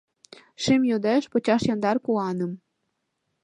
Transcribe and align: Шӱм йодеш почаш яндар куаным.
Шӱм 0.63 0.81
йодеш 0.89 1.23
почаш 1.31 1.61
яндар 1.73 1.97
куаным. 2.05 2.51